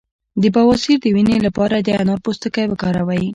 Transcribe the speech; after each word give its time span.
د 0.41 0.43
بواسیر 0.55 0.97
د 1.01 1.05
وینې 1.15 1.37
لپاره 1.47 1.75
د 1.79 1.89
انار 2.01 2.19
پوستکی 2.25 2.65
وکاروئ 2.67 3.25